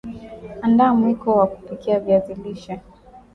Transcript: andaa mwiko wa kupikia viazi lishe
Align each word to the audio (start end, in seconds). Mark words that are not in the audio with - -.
andaa 0.61 0.93
mwiko 0.93 1.35
wa 1.37 1.47
kupikia 1.47 1.99
viazi 1.99 2.33
lishe 2.35 2.81